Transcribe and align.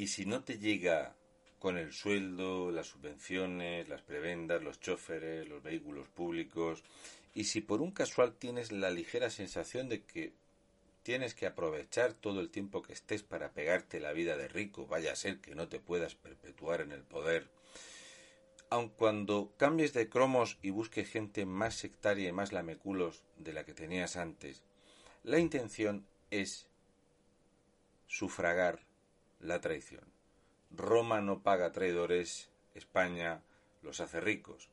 Y 0.00 0.06
si 0.06 0.24
no 0.24 0.42
te 0.42 0.58
llega 0.58 1.14
con 1.58 1.76
el 1.76 1.92
sueldo, 1.92 2.70
las 2.70 2.86
subvenciones, 2.86 3.86
las 3.86 4.00
prebendas, 4.00 4.62
los 4.62 4.80
choferes, 4.80 5.46
los 5.46 5.62
vehículos 5.62 6.08
públicos, 6.08 6.82
y 7.34 7.44
si 7.44 7.60
por 7.60 7.82
un 7.82 7.90
casual 7.90 8.32
tienes 8.32 8.72
la 8.72 8.90
ligera 8.90 9.28
sensación 9.28 9.90
de 9.90 10.02
que 10.04 10.32
tienes 11.02 11.34
que 11.34 11.44
aprovechar 11.44 12.14
todo 12.14 12.40
el 12.40 12.48
tiempo 12.48 12.80
que 12.80 12.94
estés 12.94 13.22
para 13.22 13.52
pegarte 13.52 14.00
la 14.00 14.12
vida 14.12 14.38
de 14.38 14.48
rico, 14.48 14.86
vaya 14.86 15.12
a 15.12 15.16
ser 15.16 15.38
que 15.42 15.54
no 15.54 15.68
te 15.68 15.80
puedas 15.80 16.14
perpetuar 16.14 16.80
en 16.80 16.92
el 16.92 17.02
poder, 17.02 17.50
aun 18.70 18.88
cuando 18.88 19.52
cambies 19.58 19.92
de 19.92 20.08
cromos 20.08 20.56
y 20.62 20.70
busques 20.70 21.10
gente 21.10 21.44
más 21.44 21.74
sectaria 21.74 22.30
y 22.30 22.32
más 22.32 22.52
lameculos 22.54 23.22
de 23.36 23.52
la 23.52 23.64
que 23.64 23.74
tenías 23.74 24.16
antes, 24.16 24.62
la 25.24 25.38
intención 25.38 26.06
es 26.30 26.70
sufragar 28.06 28.88
la 29.40 29.60
traición. 29.60 30.04
Roma 30.70 31.20
no 31.20 31.42
paga 31.42 31.72
traidores, 31.72 32.48
España 32.74 33.42
los 33.82 34.00
hace 34.00 34.20
ricos. 34.20 34.68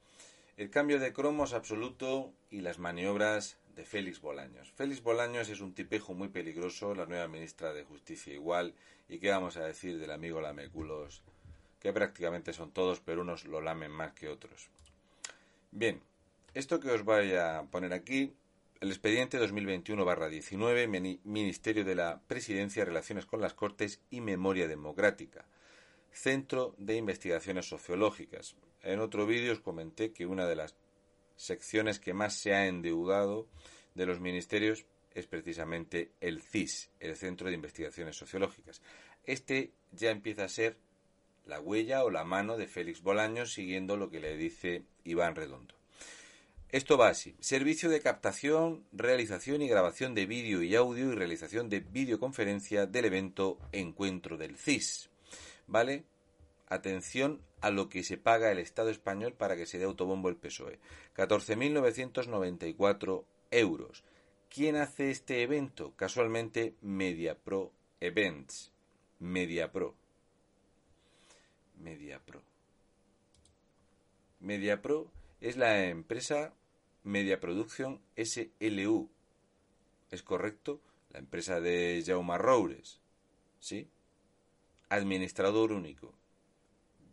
El 0.57 0.69
cambio 0.69 0.99
de 0.99 1.13
cromos 1.13 1.53
absoluto 1.53 2.31
y 2.51 2.61
las 2.61 2.79
maniobras 2.79 3.57
de 3.75 3.85
Félix 3.85 4.21
Bolaños. 4.21 4.71
Félix 4.71 5.01
Bolaños 5.03 5.49
es 5.49 5.61
un 5.61 5.73
tipejo 5.73 6.13
muy 6.13 6.29
peligroso, 6.29 6.95
la 6.95 7.05
nueva 7.05 7.27
ministra 7.27 7.73
de 7.73 7.83
Justicia 7.83 8.33
igual, 8.33 8.73
y 9.07 9.19
qué 9.19 9.29
vamos 9.29 9.55
a 9.57 9.65
decir 9.65 9.99
del 9.99 10.11
amigo 10.11 10.41
Lameculos, 10.41 11.21
que 11.79 11.93
prácticamente 11.93 12.53
son 12.53 12.71
todos, 12.71 12.99
pero 12.99 13.21
unos 13.21 13.45
lo 13.45 13.61
lamen 13.61 13.91
más 13.91 14.13
que 14.13 14.29
otros. 14.29 14.69
Bien, 15.71 16.01
esto 16.53 16.79
que 16.79 16.89
os 16.89 17.03
voy 17.03 17.35
a 17.35 17.63
poner 17.69 17.93
aquí 17.93 18.33
el 18.79 18.89
expediente 18.89 19.39
2021-19, 19.39 21.19
Ministerio 21.23 21.83
de 21.83 21.95
la 21.95 22.21
Presidencia, 22.27 22.85
Relaciones 22.85 23.25
con 23.25 23.41
las 23.41 23.53
Cortes 23.53 24.01
y 24.09 24.21
Memoria 24.21 24.67
Democrática. 24.67 25.45
Centro 26.11 26.75
de 26.77 26.95
Investigaciones 26.95 27.67
Sociológicas. 27.67 28.55
En 28.83 28.99
otro 28.99 29.25
vídeo 29.25 29.53
os 29.53 29.59
comenté 29.59 30.11
que 30.11 30.25
una 30.25 30.47
de 30.47 30.55
las 30.55 30.75
secciones 31.35 31.99
que 31.99 32.13
más 32.13 32.33
se 32.33 32.53
ha 32.53 32.67
endeudado 32.67 33.47
de 33.95 34.05
los 34.05 34.19
ministerios 34.19 34.85
es 35.13 35.27
precisamente 35.27 36.11
el 36.21 36.41
CIS, 36.41 36.91
el 36.99 37.15
Centro 37.15 37.47
de 37.47 37.55
Investigaciones 37.55 38.15
Sociológicas. 38.15 38.81
Este 39.23 39.71
ya 39.91 40.11
empieza 40.11 40.43
a 40.43 40.49
ser 40.49 40.77
la 41.45 41.59
huella 41.59 42.03
o 42.03 42.11
la 42.11 42.23
mano 42.23 42.57
de 42.57 42.67
Félix 42.67 43.01
Bolaños 43.01 43.53
siguiendo 43.53 43.97
lo 43.97 44.09
que 44.09 44.19
le 44.19 44.37
dice 44.37 44.83
Iván 45.03 45.35
Redondo. 45.35 45.76
Esto 46.69 46.97
va 46.97 47.07
así. 47.07 47.33
Servicio 47.39 47.89
de 47.89 48.01
captación, 48.01 48.85
realización 48.91 49.61
y 49.61 49.69
grabación 49.69 50.13
de 50.13 50.25
vídeo 50.25 50.61
y 50.61 50.75
audio 50.75 51.11
y 51.11 51.15
realización 51.15 51.69
de 51.69 51.79
videoconferencia 51.79 52.85
del 52.85 53.05
evento 53.05 53.57
Encuentro 53.71 54.37
del 54.37 54.57
CIS. 54.57 55.09
¿Vale? 55.67 56.03
Atención 56.67 57.41
a 57.61 57.69
lo 57.69 57.87
que 57.87 58.03
se 58.03 58.17
paga 58.17 58.51
el 58.51 58.59
Estado 58.59 58.89
español 58.89 59.33
para 59.33 59.55
que 59.55 59.65
se 59.65 59.79
dé 59.79 59.85
autobombo 59.85 60.27
el 60.27 60.35
PSOE. 60.35 60.79
14.994 61.15 63.23
euros. 63.51 64.03
¿Quién 64.49 64.75
hace 64.75 65.09
este 65.09 65.43
evento? 65.43 65.93
Casualmente 65.95 66.75
MediaPro 66.81 67.71
Events. 68.01 68.73
MediaPro. 69.19 69.95
MediaPro. 71.79 72.43
MediaPro 74.41 75.09
es 75.39 75.57
la 75.57 75.85
empresa 75.85 76.53
Media 77.07 77.39
Production 77.39 78.01
SLU. 78.17 79.09
¿Es 80.11 80.23
correcto? 80.23 80.81
La 81.11 81.19
empresa 81.19 81.61
de 81.61 82.03
Jaume 82.05 82.37
Roures. 82.37 82.99
¿Sí? 83.59 83.89
Administrador 84.89 85.71
único. 85.71 86.13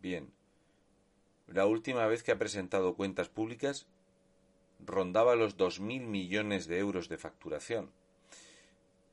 Bien. 0.01 0.33
La 1.47 1.65
última 1.65 2.05
vez 2.07 2.23
que 2.23 2.33
ha 2.33 2.37
presentado 2.37 2.95
cuentas 2.95 3.29
públicas 3.29 3.87
rondaba 4.85 5.35
los 5.35 5.57
2.000 5.57 6.01
millones 6.01 6.67
de 6.67 6.79
euros 6.79 7.07
de 7.07 7.17
facturación. 7.17 7.89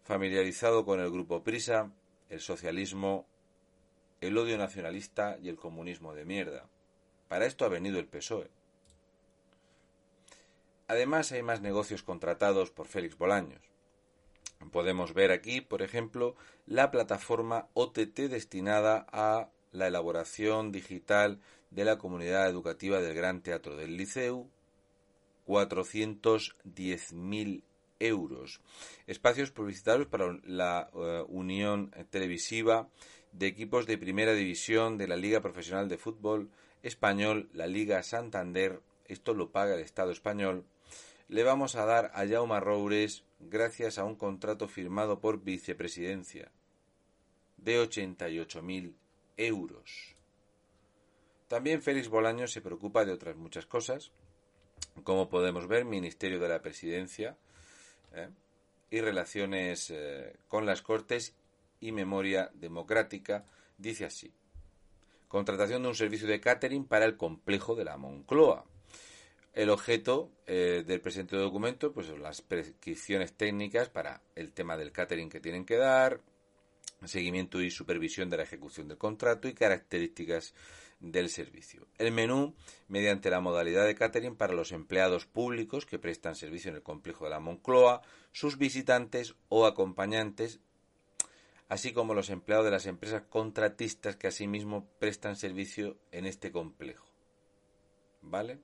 Familiarizado 0.02 0.84
con 0.84 0.98
el 0.98 1.12
grupo 1.12 1.44
Prisa, 1.44 1.92
el 2.28 2.40
socialismo, 2.40 3.24
el 4.20 4.36
odio 4.36 4.58
nacionalista 4.58 5.38
y 5.40 5.48
el 5.48 5.56
comunismo 5.56 6.12
de 6.12 6.24
mierda. 6.24 6.68
Para 7.28 7.46
esto 7.46 7.64
ha 7.64 7.68
venido 7.68 8.00
el 8.00 8.08
PSOE. 8.08 8.50
Además, 10.92 11.32
hay 11.32 11.42
más 11.42 11.62
negocios 11.62 12.02
contratados 12.02 12.70
por 12.70 12.86
Félix 12.86 13.16
Bolaños. 13.16 13.62
Podemos 14.72 15.14
ver 15.14 15.32
aquí, 15.32 15.62
por 15.62 15.80
ejemplo, 15.80 16.36
la 16.66 16.90
plataforma 16.90 17.68
OTT 17.72 18.28
destinada 18.28 19.06
a 19.10 19.48
la 19.70 19.86
elaboración 19.86 20.70
digital 20.70 21.40
de 21.70 21.86
la 21.86 21.96
comunidad 21.96 22.46
educativa 22.46 23.00
del 23.00 23.14
Gran 23.14 23.40
Teatro 23.40 23.74
del 23.74 23.96
Liceu, 23.96 24.50
410.000 25.46 27.62
euros. 27.98 28.60
Espacios 29.06 29.50
publicitarios 29.50 30.08
para 30.08 30.38
la 30.44 30.90
eh, 30.92 31.24
Unión 31.26 31.90
Televisiva 32.10 32.90
de 33.32 33.46
equipos 33.46 33.86
de 33.86 33.96
primera 33.96 34.34
división 34.34 34.98
de 34.98 35.08
la 35.08 35.16
Liga 35.16 35.40
Profesional 35.40 35.88
de 35.88 35.96
Fútbol 35.96 36.50
Español, 36.82 37.48
la 37.54 37.66
Liga 37.66 38.02
Santander, 38.02 38.82
esto 39.06 39.32
lo 39.32 39.52
paga 39.52 39.74
el 39.74 39.80
Estado 39.80 40.10
español, 40.10 40.66
le 41.32 41.44
vamos 41.44 41.76
a 41.76 41.86
dar 41.86 42.12
a 42.14 42.26
Jaume 42.26 42.60
Roures 42.60 43.24
gracias 43.40 43.96
a 43.96 44.04
un 44.04 44.16
contrato 44.16 44.68
firmado 44.68 45.18
por 45.18 45.42
vicepresidencia 45.42 46.52
de 47.56 47.82
88.000 47.82 48.92
euros. 49.38 50.14
También 51.48 51.80
Félix 51.80 52.08
Bolaños 52.08 52.52
se 52.52 52.60
preocupa 52.60 53.06
de 53.06 53.12
otras 53.12 53.34
muchas 53.34 53.64
cosas, 53.64 54.12
como 55.04 55.30
podemos 55.30 55.68
ver, 55.68 55.86
Ministerio 55.86 56.38
de 56.38 56.50
la 56.50 56.60
Presidencia 56.60 57.38
¿eh? 58.12 58.28
y 58.90 59.00
Relaciones 59.00 59.88
eh, 59.88 60.36
con 60.48 60.66
las 60.66 60.82
Cortes 60.82 61.34
y 61.80 61.92
Memoria 61.92 62.50
Democrática, 62.52 63.46
dice 63.78 64.04
así. 64.04 64.34
Contratación 65.28 65.80
de 65.82 65.88
un 65.88 65.94
servicio 65.94 66.28
de 66.28 66.42
catering 66.42 66.84
para 66.84 67.06
el 67.06 67.16
complejo 67.16 67.74
de 67.74 67.84
la 67.84 67.96
Moncloa. 67.96 68.66
El 69.52 69.68
objeto 69.68 70.30
eh, 70.46 70.82
del 70.86 71.02
presente 71.02 71.36
documento 71.36 71.92
pues 71.92 72.06
son 72.06 72.22
las 72.22 72.40
prescripciones 72.40 73.34
técnicas 73.34 73.90
para 73.90 74.22
el 74.34 74.52
tema 74.52 74.78
del 74.78 74.92
catering 74.92 75.28
que 75.28 75.40
tienen 75.40 75.66
que 75.66 75.76
dar, 75.76 76.20
seguimiento 77.04 77.60
y 77.60 77.70
supervisión 77.70 78.30
de 78.30 78.38
la 78.38 78.44
ejecución 78.44 78.88
del 78.88 78.96
contrato 78.96 79.48
y 79.48 79.54
características 79.54 80.54
del 81.00 81.28
servicio. 81.28 81.86
El 81.98 82.12
menú 82.12 82.54
mediante 82.88 83.28
la 83.28 83.40
modalidad 83.40 83.84
de 83.84 83.94
catering 83.94 84.36
para 84.36 84.54
los 84.54 84.72
empleados 84.72 85.26
públicos 85.26 85.84
que 85.84 85.98
prestan 85.98 86.34
servicio 86.34 86.70
en 86.70 86.76
el 86.76 86.82
complejo 86.82 87.24
de 87.24 87.30
la 87.30 87.40
Moncloa, 87.40 88.00
sus 88.30 88.56
visitantes 88.56 89.34
o 89.48 89.66
acompañantes, 89.66 90.60
así 91.68 91.92
como 91.92 92.14
los 92.14 92.30
empleados 92.30 92.64
de 92.64 92.70
las 92.70 92.86
empresas 92.86 93.22
contratistas 93.28 94.16
que 94.16 94.28
asimismo 94.28 94.86
prestan 94.98 95.36
servicio 95.36 95.98
en 96.10 96.24
este 96.24 96.52
complejo. 96.52 97.06
¿Vale? 98.22 98.60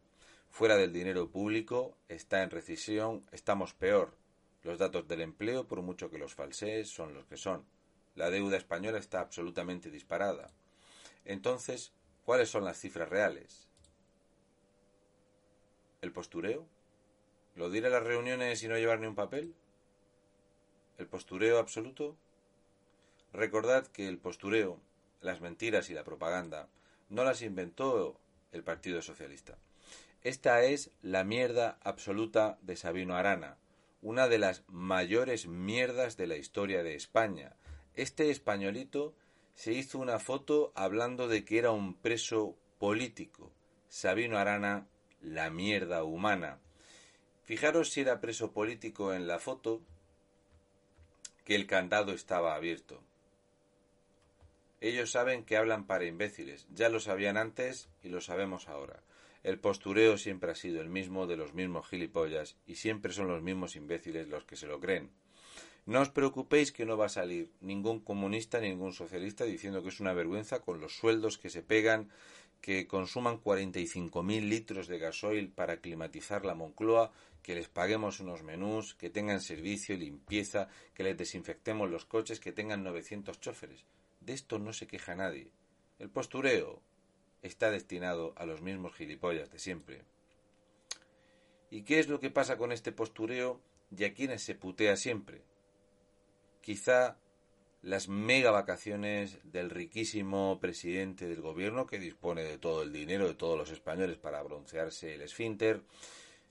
fuera 0.49 0.75
del 0.75 0.93
dinero 0.93 1.29
público, 1.29 1.97
está 2.07 2.43
en 2.43 2.49
recesión, 2.49 3.25
estamos 3.31 3.73
peor. 3.73 4.15
Los 4.63 4.77
datos 4.77 5.07
del 5.07 5.21
empleo, 5.21 5.67
por 5.67 5.81
mucho 5.81 6.09
que 6.09 6.17
los 6.17 6.33
falsees, 6.33 6.89
son 6.89 7.13
los 7.13 7.25
que 7.25 7.37
son. 7.37 7.65
La 8.15 8.29
deuda 8.29 8.57
española 8.57 8.97
está 8.97 9.21
absolutamente 9.21 9.89
disparada. 9.89 10.51
Entonces, 11.23 11.93
¿cuáles 12.25 12.49
son 12.49 12.65
las 12.65 12.77
cifras 12.77 13.09
reales? 13.09 13.69
¿El 16.01 16.11
postureo? 16.11 16.67
¿Lo 17.55 17.69
diré 17.69 17.87
a 17.87 17.91
las 17.91 18.03
reuniones 18.03 18.61
y 18.63 18.67
no 18.67 18.77
llevar 18.77 18.99
ni 18.99 19.07
un 19.07 19.15
papel? 19.15 19.53
¿El 20.97 21.07
postureo 21.07 21.59
absoluto? 21.59 22.17
Recordad 23.31 23.87
que 23.87 24.07
el 24.07 24.17
postureo, 24.17 24.81
las 25.21 25.39
mentiras 25.39 25.89
y 25.89 25.93
la 25.93 26.03
propaganda 26.03 26.67
no 27.09 27.23
las 27.23 27.41
inventó 27.41 28.19
el 28.51 28.63
Partido 28.63 29.01
Socialista. 29.01 29.57
Esta 30.23 30.63
es 30.63 30.91
la 31.01 31.23
mierda 31.23 31.79
absoluta 31.81 32.57
de 32.61 32.75
Sabino 32.75 33.15
Arana, 33.15 33.57
una 34.01 34.27
de 34.27 34.37
las 34.37 34.63
mayores 34.67 35.47
mierdas 35.47 36.17
de 36.17 36.27
la 36.27 36.35
historia 36.35 36.83
de 36.83 36.95
España. 36.95 37.55
Este 37.93 38.29
españolito 38.29 39.15
se 39.55 39.71
hizo 39.71 39.97
una 39.97 40.19
foto 40.19 40.73
hablando 40.75 41.29
de 41.29 41.45
que 41.45 41.57
era 41.57 41.71
un 41.71 41.93
preso 41.95 42.57
político. 42.79 43.53
Sabino 43.87 44.37
Arana, 44.37 44.87
la 45.21 45.49
mierda 45.49 46.03
humana. 46.03 46.59
Fijaros 47.43 47.89
si 47.89 48.01
era 48.01 48.19
preso 48.19 48.51
político 48.51 49.13
en 49.13 49.25
la 49.25 49.39
foto, 49.39 49.81
que 51.45 51.55
el 51.55 51.65
candado 51.65 52.11
estaba 52.11 52.55
abierto. 52.55 53.01
Ellos 54.81 55.11
saben 55.11 55.45
que 55.45 55.55
hablan 55.55 55.87
para 55.87 56.05
imbéciles, 56.05 56.67
ya 56.73 56.89
lo 56.89 56.99
sabían 56.99 57.37
antes 57.37 57.89
y 58.03 58.09
lo 58.09 58.19
sabemos 58.19 58.67
ahora. 58.67 59.01
El 59.43 59.59
postureo 59.59 60.17
siempre 60.17 60.51
ha 60.51 60.55
sido 60.55 60.81
el 60.81 60.89
mismo 60.89 61.25
de 61.25 61.37
los 61.37 61.53
mismos 61.53 61.87
gilipollas 61.87 62.57
y 62.67 62.75
siempre 62.75 63.13
son 63.13 63.27
los 63.27 63.41
mismos 63.41 63.75
imbéciles 63.75 64.27
los 64.27 64.43
que 64.43 64.57
se 64.57 64.67
lo 64.67 64.79
creen. 64.79 65.11
No 65.85 66.01
os 66.01 66.09
preocupéis 66.09 66.71
que 66.71 66.85
no 66.85 66.97
va 66.97 67.05
a 67.07 67.09
salir 67.09 67.49
ningún 67.61 67.99
comunista 67.99 68.59
ni 68.59 68.69
ningún 68.69 68.93
socialista 68.93 69.45
diciendo 69.45 69.81
que 69.81 69.89
es 69.89 69.99
una 69.99 70.13
vergüenza 70.13 70.59
con 70.59 70.79
los 70.81 70.95
sueldos 70.95 71.37
que 71.37 71.49
se 71.49 71.63
pegan, 71.63 72.09
que 72.61 72.85
consuman 72.85 73.41
45.000 73.41 74.41
litros 74.47 74.87
de 74.87 74.99
gasoil 74.99 75.49
para 75.49 75.77
climatizar 75.77 76.45
la 76.45 76.53
Moncloa, 76.53 77.11
que 77.41 77.55
les 77.55 77.69
paguemos 77.69 78.19
unos 78.19 78.43
menús, 78.43 78.93
que 78.93 79.09
tengan 79.09 79.41
servicio, 79.41 79.95
y 79.95 79.99
limpieza, 79.99 80.67
que 80.93 81.03
les 81.03 81.17
desinfectemos 81.17 81.89
los 81.89 82.05
coches, 82.05 82.39
que 82.39 82.51
tengan 82.51 82.83
900 82.83 83.39
choferes. 83.39 83.85
De 84.19 84.33
esto 84.33 84.59
no 84.59 84.73
se 84.73 84.85
queja 84.85 85.15
nadie. 85.15 85.49
El 85.97 86.09
postureo 86.09 86.83
está 87.41 87.71
destinado 87.71 88.33
a 88.35 88.45
los 88.45 88.61
mismos 88.61 88.93
gilipollas 88.95 89.51
de 89.51 89.59
siempre. 89.59 90.01
¿Y 91.71 91.83
qué 91.83 91.99
es 91.99 92.07
lo 92.07 92.19
que 92.19 92.31
pasa 92.31 92.57
con 92.57 92.71
este 92.71 92.91
postureo 92.91 93.61
y 93.95 94.03
a 94.03 94.13
quienes 94.13 94.41
se 94.41 94.55
putea 94.55 94.95
siempre? 94.95 95.41
Quizá 96.61 97.17
las 97.81 98.09
mega 98.09 98.51
vacaciones 98.51 99.37
del 99.43 99.69
riquísimo 99.69 100.59
presidente 100.59 101.27
del 101.27 101.41
gobierno 101.41 101.87
que 101.87 101.99
dispone 101.99 102.43
de 102.43 102.57
todo 102.57 102.83
el 102.83 102.91
dinero 102.91 103.27
de 103.27 103.35
todos 103.35 103.57
los 103.57 103.71
españoles 103.71 104.17
para 104.17 104.43
broncearse 104.43 105.15
el 105.15 105.21
esfínter, 105.21 105.81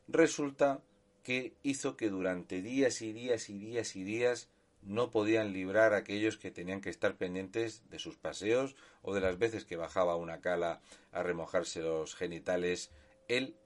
resulta 0.06 0.81
que 1.23 1.52
hizo 1.62 1.96
que 1.96 2.08
durante 2.08 2.62
días 2.62 3.02
y 3.02 3.12
días 3.12 3.50
y 3.50 3.58
días 3.58 3.96
y 3.96 4.05
días 4.05 4.49
no 4.83 5.11
podían 5.11 5.53
librar 5.53 5.93
a 5.93 5.99
aquellos 5.99 6.39
que 6.39 6.51
tenían 6.51 6.81
que 6.81 6.91
estar 6.91 7.17
pendientes 7.17 7.89
de 7.91 7.99
sus 7.99 8.17
paseos 8.17 8.77
o 9.03 9.15
de 9.15 9.21
las 9.21 9.39
veces 9.39 9.65
que 9.65 9.77
bajaba 9.77 10.17
una 10.17 10.41
cala 10.41 10.81
a 11.13 11.23
remojarse 11.23 11.81
los 11.81 12.15
genitales 12.15 12.91
él, 13.29 13.57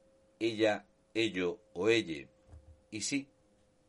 ella, 0.41 0.87
ello 1.15 1.61
o 1.73 1.89
ella. 1.89 2.29
Y 2.91 3.03
sí, 3.03 3.29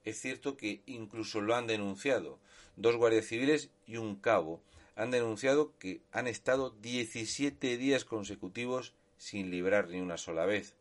es 0.04 0.20
cierto 0.20 0.58
que 0.58 0.82
incluso 0.86 1.42
lo 1.42 1.56
han 1.56 1.68
denunciado. 1.68 2.40
Dos 2.76 2.96
guardias 2.96 3.26
civiles 3.26 3.72
y 3.86 3.98
un 3.98 4.16
cabo 4.16 4.62
han 4.96 5.12
denunciado 5.12 5.78
que 5.78 6.02
han 6.12 6.28
estado 6.28 6.70
17 6.70 7.78
días 7.78 8.06
consecutivos 8.06 8.94
sin 9.18 9.50
librar 9.50 9.90
ni 9.90 10.02
una 10.02 10.18
sola 10.18 10.46
vez. 10.46 10.76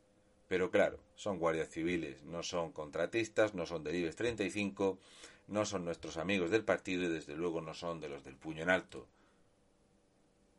Pero 0.52 0.70
claro, 0.70 0.98
son 1.14 1.38
guardias 1.38 1.70
civiles, 1.70 2.24
no 2.24 2.42
son 2.42 2.72
contratistas, 2.72 3.54
no 3.54 3.64
son 3.64 3.82
del 3.82 3.96
IBEX 3.96 4.16
35, 4.16 4.98
no 5.46 5.64
son 5.64 5.86
nuestros 5.86 6.18
amigos 6.18 6.50
del 6.50 6.62
partido 6.62 7.04
y 7.04 7.08
desde 7.08 7.34
luego 7.36 7.62
no 7.62 7.72
son 7.72 8.00
de 8.00 8.10
los 8.10 8.22
del 8.22 8.36
puño 8.36 8.62
en 8.62 8.68
alto. 8.68 9.08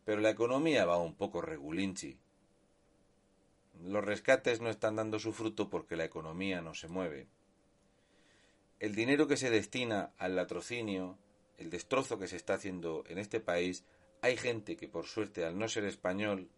Pero 0.03 0.19
la 0.19 0.31
economía 0.31 0.85
va 0.85 0.97
un 0.97 1.13
poco 1.13 1.43
regulinchi. 1.43 2.17
Los 3.83 4.03
rescates 4.03 4.61
no 4.61 4.71
están 4.71 4.95
dando 4.95 5.19
su 5.19 5.31
fruto 5.31 5.69
porque 5.69 5.95
la 5.95 6.05
economía 6.05 6.59
no 6.59 6.73
se 6.73 6.87
mueve. 6.87 7.27
El 8.79 8.95
dinero 8.95 9.27
que 9.27 9.37
se 9.37 9.51
destina 9.51 10.09
al 10.17 10.35
latrocinio, 10.35 11.19
el 11.59 11.69
destrozo 11.69 12.17
que 12.17 12.27
se 12.27 12.37
está 12.37 12.55
haciendo 12.55 13.03
en 13.07 13.19
este 13.19 13.39
país, 13.39 13.83
hay 14.23 14.37
gente 14.37 14.75
que 14.75 14.87
por 14.87 15.05
suerte 15.05 15.45
al 15.45 15.59
no 15.59 15.67
ser 15.67 15.85
español 15.85 16.49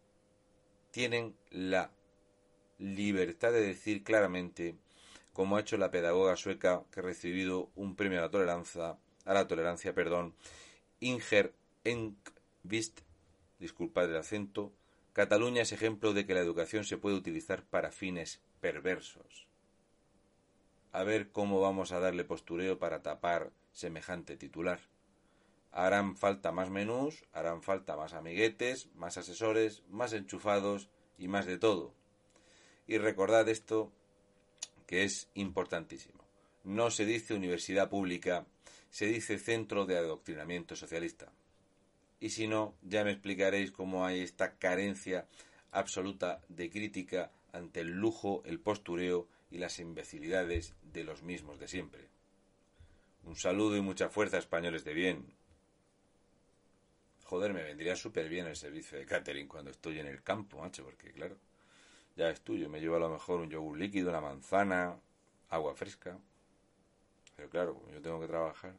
tienen 0.91 1.35
la 1.49 1.91
libertad 2.77 3.51
de 3.51 3.61
decir 3.61 4.03
claramente 4.03 4.75
como 5.33 5.57
ha 5.57 5.61
hecho 5.61 5.77
la 5.77 5.91
pedagoga 5.91 6.35
sueca 6.35 6.83
que 6.91 7.01
ha 7.01 7.03
recibido 7.03 7.69
un 7.75 7.95
premio 7.95 8.19
a 8.19 8.23
la 8.23 8.31
tolerancia, 8.31 8.97
a 9.25 9.33
la 9.33 9.47
tolerancia, 9.47 9.93
perdón, 9.93 10.33
Inger 11.01 11.53
Enkvist, 11.83 13.01
disculpad 13.59 14.09
el 14.09 14.17
acento, 14.17 14.71
Cataluña 15.15 15.61
es 15.61 15.71
ejemplo 15.71 16.13
de 16.13 16.25
que 16.25 16.33
la 16.33 16.41
educación 16.41 16.83
se 16.83 16.97
puede 16.97 17.15
utilizar 17.15 17.63
para 17.63 17.91
fines 17.91 18.41
perversos. 18.59 19.47
A 20.91 21.03
ver 21.03 21.31
cómo 21.31 21.61
vamos 21.61 21.91
a 21.91 21.99
darle 21.99 22.23
postureo 22.23 22.79
para 22.79 23.01
tapar 23.01 23.51
semejante 23.71 24.37
titular. 24.37 24.79
Harán 25.71 26.17
falta 26.17 26.51
más 26.51 26.69
menús, 26.69 27.25
harán 27.33 27.61
falta 27.61 27.97
más 27.97 28.13
amiguetes, 28.13 28.89
más 28.95 29.17
asesores, 29.17 29.83
más 29.89 30.13
enchufados 30.13 30.89
y 31.17 31.27
más 31.27 31.45
de 31.45 31.57
todo. 31.57 31.93
Y 32.87 32.97
recordad 32.97 33.49
esto 33.49 33.91
que 34.87 35.03
es 35.03 35.29
importantísimo. 35.33 36.23
No 36.63 36.91
se 36.91 37.05
dice 37.05 37.33
universidad 37.33 37.89
pública, 37.89 38.45
se 38.89 39.07
dice 39.07 39.37
centro 39.37 39.85
de 39.85 39.97
adoctrinamiento 39.97 40.75
socialista. 40.75 41.31
Y 42.19 42.29
si 42.29 42.47
no, 42.47 42.75
ya 42.81 43.03
me 43.03 43.11
explicaréis 43.11 43.71
cómo 43.71 44.05
hay 44.05 44.21
esta 44.21 44.57
carencia 44.57 45.27
absoluta 45.71 46.41
de 46.47 46.69
crítica 46.69 47.31
ante 47.51 47.81
el 47.81 47.91
lujo, 47.91 48.41
el 48.45 48.59
postureo 48.59 49.27
y 49.51 49.57
las 49.57 49.79
imbecilidades 49.79 50.73
de 50.93 51.03
los 51.03 51.23
mismos 51.23 51.59
de 51.59 51.67
siempre. 51.67 52.07
Un 53.25 53.35
saludo 53.35 53.75
y 53.75 53.81
mucha 53.81 54.09
fuerza, 54.09 54.37
españoles 54.37 54.83
de 54.83 54.93
bien. 54.93 55.25
Joder, 57.25 57.53
me 57.53 57.63
vendría 57.63 57.95
súper 57.95 58.29
bien 58.29 58.45
el 58.45 58.55
servicio 58.55 58.97
de 58.97 59.05
catering 59.05 59.47
cuando 59.47 59.71
estoy 59.71 59.99
en 59.99 60.07
el 60.07 60.21
campo, 60.21 60.59
macho, 60.59 60.83
porque 60.83 61.11
claro, 61.11 61.37
ya 62.15 62.29
es 62.29 62.41
tuyo. 62.41 62.69
Me 62.69 62.79
llevo 62.79 62.95
a 62.95 62.99
lo 62.99 63.09
mejor 63.09 63.41
un 63.41 63.49
yogur 63.49 63.77
líquido, 63.77 64.09
una 64.09 64.21
manzana, 64.21 64.95
agua 65.49 65.73
fresca. 65.75 66.17
Pero 67.35 67.49
claro, 67.49 67.81
yo 67.93 68.01
tengo 68.01 68.19
que 68.19 68.27
trabajar. 68.27 68.73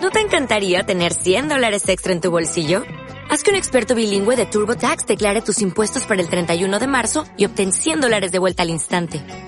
¿No 0.00 0.10
te 0.10 0.20
encantaría 0.20 0.84
tener 0.84 1.12
100 1.14 1.48
dólares 1.48 1.88
extra 1.88 2.12
en 2.12 2.20
tu 2.20 2.30
bolsillo? 2.30 2.82
Haz 3.30 3.42
que 3.42 3.50
un 3.50 3.56
experto 3.56 3.94
bilingüe 3.94 4.36
de 4.36 4.46
TurboTax 4.46 5.06
declare 5.06 5.42
tus 5.42 5.60
impuestos 5.60 6.06
para 6.06 6.20
el 6.20 6.28
31 6.28 6.78
de 6.78 6.86
marzo 6.86 7.24
y 7.36 7.44
obtén 7.44 7.72
100 7.72 8.00
dólares 8.00 8.32
de 8.32 8.38
vuelta 8.38 8.62
al 8.62 8.70
instante. 8.70 9.47